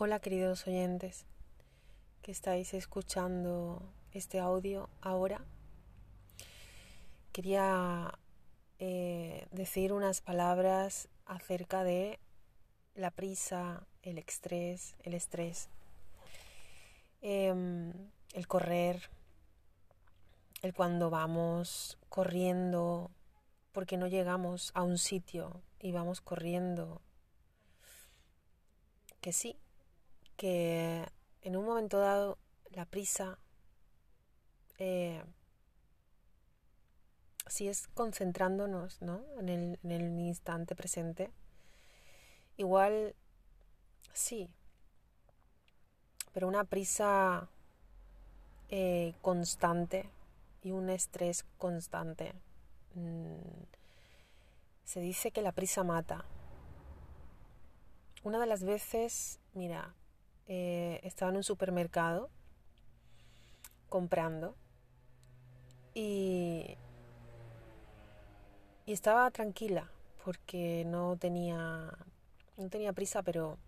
[0.00, 1.26] Hola queridos oyentes
[2.22, 3.82] que estáis escuchando
[4.12, 5.44] este audio ahora.
[7.32, 8.16] Quería
[8.78, 12.20] eh, decir unas palabras acerca de
[12.94, 15.68] la prisa, el estrés, el estrés,
[17.20, 17.92] em,
[18.34, 19.10] el correr,
[20.62, 23.10] el cuando vamos corriendo
[23.72, 27.02] porque no llegamos a un sitio y vamos corriendo.
[29.20, 29.58] Que sí,
[30.38, 31.04] que
[31.42, 32.38] en un momento dado
[32.70, 33.38] la prisa,
[34.78, 35.22] eh,
[37.48, 39.20] si es concentrándonos ¿no?
[39.38, 41.30] en, el, en el instante presente,
[42.56, 43.16] igual
[44.12, 44.48] sí,
[46.32, 47.48] pero una prisa
[48.68, 50.08] eh, constante
[50.62, 52.32] y un estrés constante.
[52.94, 53.64] Mm,
[54.84, 56.24] se dice que la prisa mata.
[58.22, 59.94] Una de las veces, mira,
[60.48, 62.30] eh, estaba en un supermercado
[63.88, 64.56] comprando
[65.94, 66.76] y,
[68.86, 69.90] estaba tranquila
[70.24, 71.92] porque no tenía,
[72.56, 73.58] no tenía prisa, pero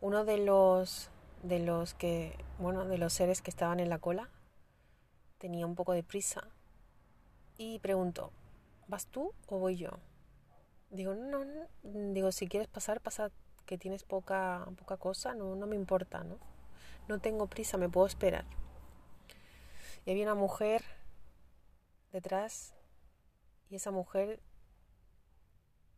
[0.00, 1.10] uno de los
[1.42, 4.30] de los que, bueno, de los seres que estaban en la cola
[5.38, 6.48] tenía un poco de prisa
[7.58, 8.32] y preguntó,
[8.88, 9.90] ¿vas tú o voy yo?
[10.90, 13.30] Digo, no, no, digo, si quieres pasar, pasa
[13.66, 16.38] que tienes poca, poca cosa, no, no me importa, ¿no?
[17.08, 18.44] No tengo prisa, me puedo esperar.
[20.04, 20.82] Y había una mujer
[22.12, 22.74] detrás
[23.68, 24.40] y esa mujer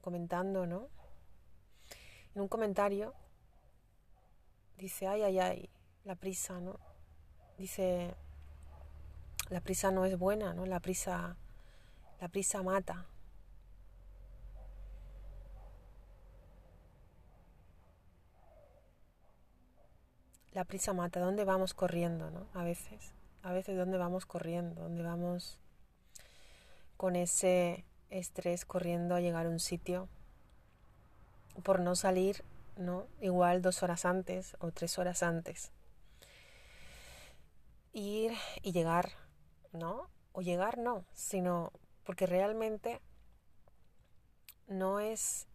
[0.00, 0.88] comentando, ¿no?
[2.34, 3.14] En un comentario
[4.78, 5.70] dice, ay, ay, ay,
[6.04, 6.80] la prisa, ¿no?
[7.58, 8.14] Dice,
[9.50, 10.64] la prisa no es buena, ¿no?
[10.64, 11.36] La prisa,
[12.20, 13.06] la prisa mata.
[20.52, 22.46] La prisa mata, ¿dónde vamos corriendo, no?
[22.54, 23.12] A veces,
[23.42, 25.58] a veces dónde vamos corriendo, dónde vamos
[26.96, 30.08] con ese estrés corriendo a llegar a un sitio
[31.62, 32.44] por no salir,
[32.76, 33.06] ¿no?
[33.20, 35.70] Igual dos horas antes o tres horas antes.
[37.92, 39.12] Ir y llegar,
[39.72, 40.08] ¿no?
[40.32, 41.72] O llegar no, sino
[42.04, 43.00] porque realmente
[44.66, 45.46] no es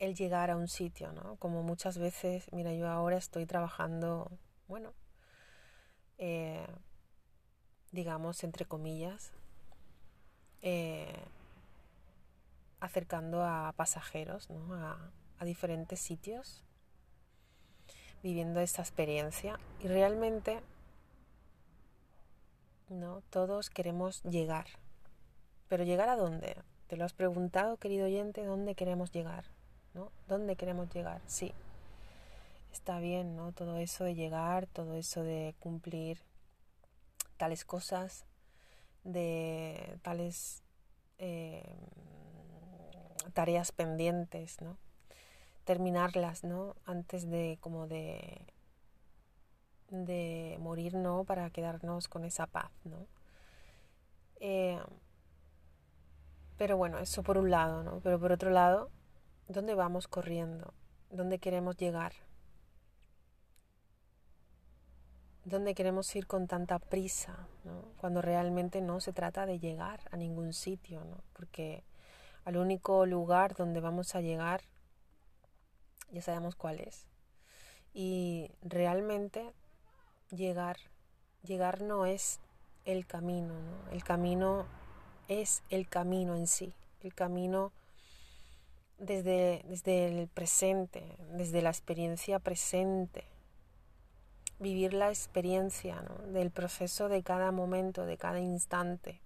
[0.00, 1.36] el llegar a un sitio, ¿no?
[1.36, 4.30] Como muchas veces, mira, yo ahora estoy trabajando,
[4.66, 4.94] bueno,
[6.16, 6.66] eh,
[7.92, 9.30] digamos, entre comillas,
[10.62, 11.22] eh,
[12.80, 14.74] acercando a pasajeros, ¿no?
[14.74, 16.64] A, a diferentes sitios,
[18.22, 20.62] viviendo esta experiencia y realmente,
[22.88, 23.20] ¿no?
[23.28, 24.66] Todos queremos llegar.
[25.68, 26.56] Pero llegar a dónde?
[26.86, 29.59] ¿Te lo has preguntado, querido oyente, dónde queremos llegar?
[29.94, 30.10] ¿No?
[30.28, 31.20] ¿Dónde queremos llegar?
[31.26, 31.52] Sí,
[32.72, 33.52] está bien, ¿no?
[33.52, 36.18] Todo eso de llegar, todo eso de cumplir
[37.36, 38.24] tales cosas,
[39.04, 40.62] de tales
[41.18, 41.62] eh,
[43.32, 44.76] tareas pendientes, ¿no?
[45.64, 46.76] Terminarlas, ¿no?
[46.84, 48.46] Antes de como de
[49.90, 51.24] de morir, ¿no?
[51.24, 53.06] Para quedarnos con esa paz, ¿no?
[54.40, 54.78] Eh,
[56.56, 58.00] pero bueno, eso por un lado, ¿no?
[58.00, 58.90] Pero por otro lado,
[59.50, 60.72] ¿Dónde vamos corriendo?
[61.10, 62.12] ¿Dónde queremos llegar?
[65.44, 67.48] ¿Dónde queremos ir con tanta prisa?
[67.96, 71.16] Cuando realmente no se trata de llegar a ningún sitio, ¿no?
[71.32, 71.82] porque
[72.44, 74.60] al único lugar donde vamos a llegar
[76.12, 77.08] ya sabemos cuál es.
[77.92, 79.52] Y realmente
[80.30, 80.76] llegar,
[81.42, 82.38] llegar no es
[82.84, 83.90] el camino, ¿no?
[83.90, 84.64] el camino
[85.26, 87.72] es el camino en sí, el camino
[89.00, 93.24] desde, desde el presente, desde la experiencia presente,
[94.58, 99.20] vivir la experiencia del proceso de cada momento, de cada instante,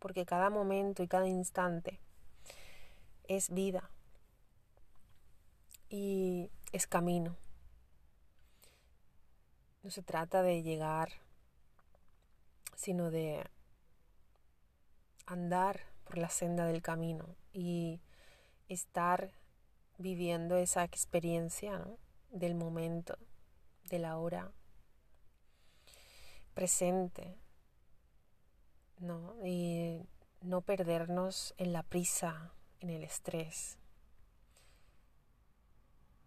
[0.00, 2.00] porque cada momento y cada instante
[3.28, 3.88] es vida.
[5.90, 7.36] Y es camino.
[9.82, 11.08] No se trata de llegar,
[12.74, 13.42] sino de
[15.24, 17.24] andar por la senda del camino.
[17.52, 18.00] Y
[18.68, 19.30] estar
[19.98, 21.84] viviendo esa experiencia
[22.30, 23.16] del momento,
[23.90, 24.52] de la hora
[26.54, 27.36] presente,
[28.98, 29.34] ¿no?
[29.44, 30.00] Y
[30.42, 33.78] no perdernos en la prisa, en el estrés,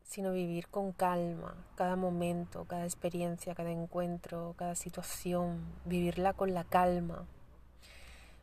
[0.03, 6.65] sino vivir con calma cada momento, cada experiencia, cada encuentro, cada situación, vivirla con la
[6.65, 7.25] calma.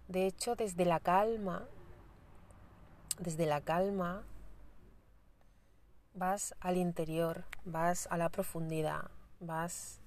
[0.09, 1.69] De hecho, desde la calma
[3.19, 4.23] desde la calma,
[6.15, 9.11] vas al interior, vas a la profundidad,
[9.41, 10.01] vas,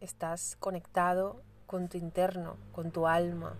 [0.00, 3.56] estás conectado con tu interno, con tu alma,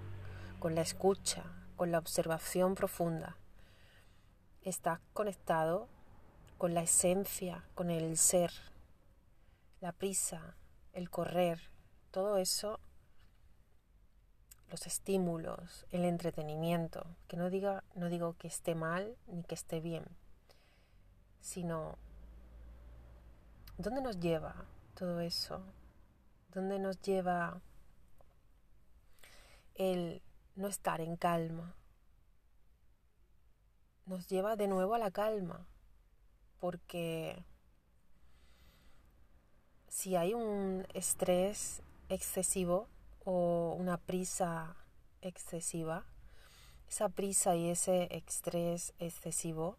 [0.59, 1.45] con la escucha,
[1.77, 3.37] con la observación profunda.
[4.63, 5.89] Estás conectado
[6.57, 8.53] con la esencia, con el ser,
[9.81, 10.57] la prisa,
[10.93, 11.61] el correr,
[12.11, 12.81] todo eso,
[14.75, 19.79] los estímulos, el entretenimiento, que no diga, no digo que esté mal ni que esté
[19.79, 20.05] bien,
[21.41, 21.97] sino
[23.79, 24.65] ¿dónde nos lleva
[24.97, 25.61] todo eso?
[26.53, 27.61] ¿Dónde nos lleva
[29.77, 30.21] el
[30.57, 31.77] no estar en calma?
[34.07, 35.69] Nos lleva de nuevo a la calma,
[36.59, 37.45] porque
[39.87, 42.89] si hay un estrés excesivo
[43.25, 44.77] o una prisa
[45.21, 46.05] excesiva,
[46.89, 49.79] esa prisa y ese estrés excesivo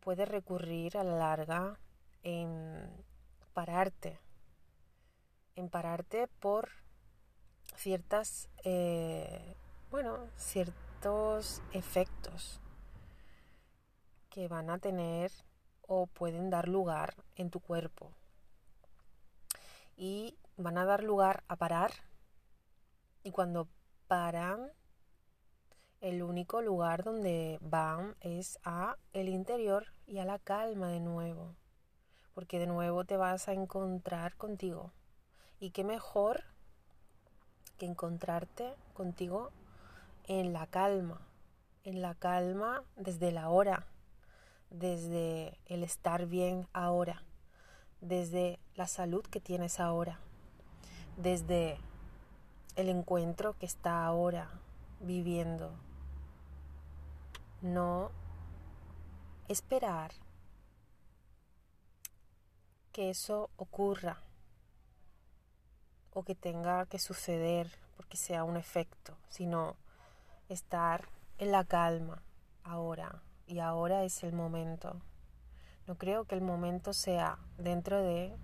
[0.00, 1.78] puede recurrir a la larga
[2.22, 3.04] en
[3.52, 4.18] pararte,
[5.56, 6.68] en pararte por
[7.76, 9.56] ciertas, eh,
[9.90, 12.60] bueno, ciertos efectos
[14.30, 15.32] que van a tener
[15.86, 18.12] o pueden dar lugar en tu cuerpo
[19.96, 21.92] y van a dar lugar a parar.
[23.28, 23.68] Y cuando
[24.06, 24.72] paran,
[26.00, 31.54] el único lugar donde van es a el interior y a la calma de nuevo.
[32.32, 34.94] Porque de nuevo te vas a encontrar contigo.
[35.60, 36.42] Y qué mejor
[37.76, 39.50] que encontrarte contigo
[40.24, 41.20] en la calma.
[41.84, 43.84] En la calma desde la hora.
[44.70, 47.22] Desde el estar bien ahora
[48.00, 50.20] desde la salud que tienes ahora,
[51.16, 51.78] desde
[52.78, 54.48] el encuentro que está ahora
[55.00, 55.72] viviendo.
[57.60, 58.12] No
[59.48, 60.12] esperar
[62.92, 64.22] que eso ocurra
[66.12, 69.74] o que tenga que suceder porque sea un efecto, sino
[70.48, 71.08] estar
[71.38, 72.22] en la calma
[72.62, 75.02] ahora y ahora es el momento.
[75.88, 78.36] No creo que el momento sea dentro de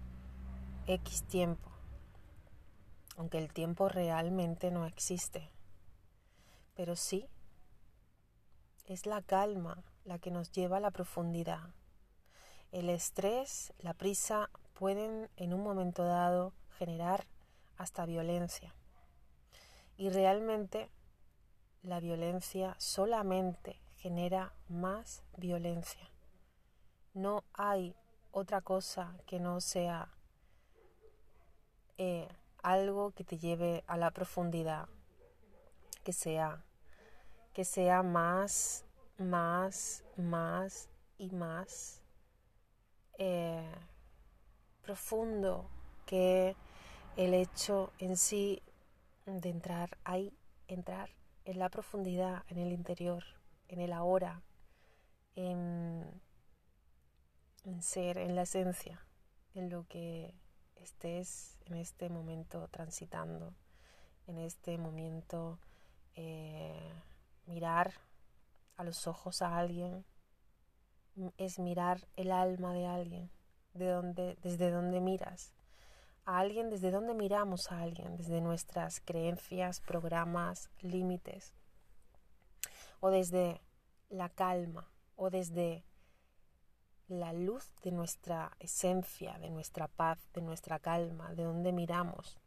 [0.88, 1.70] X tiempo,
[3.16, 5.50] aunque el tiempo realmente no existe.
[6.74, 7.28] Pero sí,
[8.86, 11.70] es la calma la que nos lleva a la profundidad.
[12.72, 17.26] El estrés, la prisa pueden en un momento dado generar
[17.76, 18.74] hasta violencia.
[19.96, 20.90] Y realmente
[21.82, 26.10] la violencia solamente genera más violencia.
[27.14, 27.94] No hay
[28.32, 30.08] otra cosa que no sea
[31.96, 32.28] eh,
[32.64, 34.88] algo que te lleve a la profundidad,
[36.02, 36.64] que sea,
[37.52, 38.84] que sea más,
[39.18, 40.88] más, más
[41.18, 42.02] y más
[43.18, 43.70] eh,
[44.82, 45.70] profundo
[46.06, 46.56] que
[47.16, 48.60] el hecho en sí
[49.26, 51.10] de entrar ahí, entrar
[51.44, 53.22] en la profundidad, en el interior,
[53.68, 54.42] en el ahora,
[55.36, 56.22] en
[57.64, 59.04] en ser, en la esencia,
[59.54, 60.34] en lo que
[60.84, 63.52] estés en este momento transitando,
[64.26, 65.58] en este momento
[66.14, 66.92] eh,
[67.46, 67.94] mirar
[68.76, 70.04] a los ojos a alguien,
[71.38, 73.30] es mirar el alma de alguien,
[73.72, 75.52] de donde, desde donde miras
[76.26, 81.54] a alguien, desde donde miramos a alguien, desde nuestras creencias, programas, límites,
[83.00, 83.60] o desde
[84.08, 85.84] la calma, o desde
[87.08, 92.38] la luz de nuestra esencia, de nuestra paz, de nuestra calma, de donde miramos.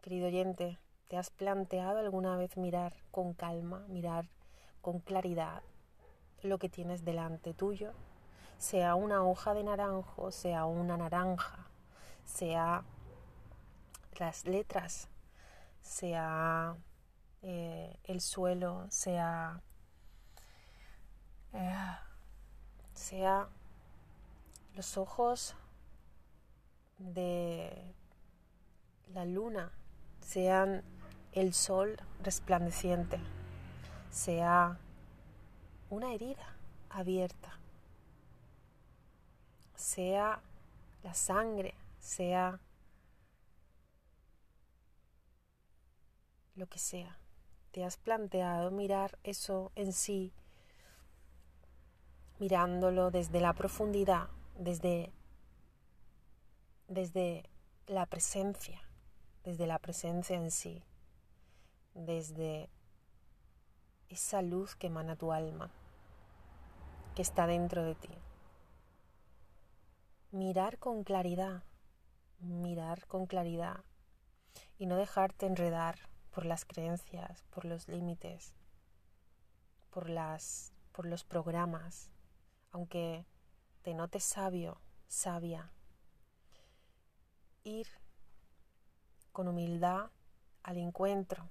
[0.00, 4.28] Querido oyente, ¿te has planteado alguna vez mirar con calma, mirar
[4.80, 5.62] con claridad
[6.42, 7.92] lo que tienes delante tuyo?
[8.58, 11.68] Sea una hoja de naranjo, sea una naranja,
[12.24, 12.82] sea
[14.18, 15.08] las letras,
[15.82, 16.76] sea
[17.42, 19.62] eh, el suelo, sea...
[21.52, 22.07] Eh,
[22.98, 23.48] sea
[24.74, 25.54] los ojos
[26.98, 27.94] de
[29.14, 29.70] la luna,
[30.20, 30.82] sean
[31.32, 33.18] el sol resplandeciente,
[34.10, 34.78] sea
[35.90, 36.56] una herida
[36.90, 37.58] abierta,
[39.76, 40.42] sea
[41.04, 42.58] la sangre, sea
[46.56, 47.16] lo que sea.
[47.70, 50.32] ¿Te has planteado mirar eso en sí
[52.38, 55.12] mirándolo desde la profundidad, desde,
[56.86, 57.44] desde
[57.86, 58.80] la presencia,
[59.44, 60.82] desde la presencia en sí,
[61.94, 62.68] desde
[64.08, 65.70] esa luz que emana tu alma,
[67.14, 68.14] que está dentro de ti.
[70.30, 71.62] mirar con claridad,
[72.40, 73.82] mirar con claridad
[74.78, 75.98] y no dejarte enredar
[76.30, 78.52] por las creencias, por los límites,
[79.90, 82.10] por las por los programas,
[82.72, 83.24] aunque
[83.82, 85.70] te notes sabio, sabia.
[87.64, 87.86] Ir
[89.32, 90.10] con humildad
[90.62, 91.48] al encuentro,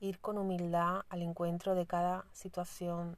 [0.00, 3.16] ir con humildad al encuentro de cada situación,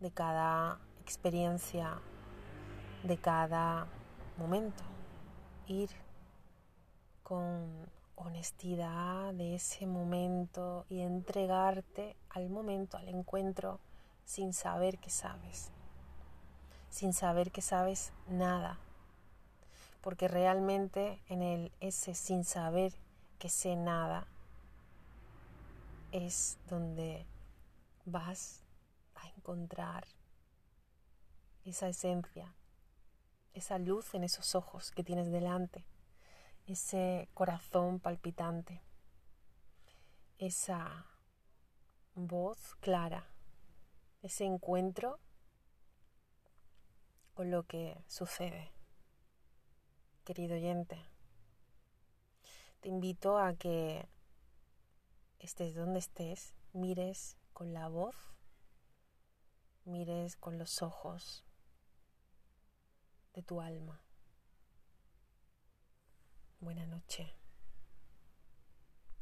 [0.00, 2.00] de cada experiencia,
[3.02, 3.86] de cada
[4.38, 4.82] momento,
[5.66, 5.90] ir
[7.22, 13.80] con honestidad de ese momento y entregarte al momento, al encuentro,
[14.24, 15.70] sin saber que sabes,
[16.90, 18.78] sin saber que sabes nada,
[20.00, 22.92] porque realmente en el ese sin saber
[23.38, 24.26] que sé nada
[26.12, 27.26] es donde
[28.04, 28.62] vas
[29.14, 30.06] a encontrar
[31.64, 32.54] esa esencia,
[33.54, 35.84] esa luz en esos ojos que tienes delante
[36.66, 38.80] ese corazón palpitante,
[40.38, 41.06] esa
[42.14, 43.26] voz clara,
[44.24, 45.20] ese encuentro
[47.34, 48.72] con lo que sucede.
[50.24, 50.98] Querido oyente,
[52.80, 54.08] te invito a que
[55.40, 58.16] estés donde estés, mires con la voz,
[59.84, 61.44] mires con los ojos
[63.34, 64.00] de tu alma.
[66.60, 67.43] Buenas noches.